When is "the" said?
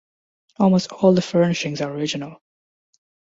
1.13-1.21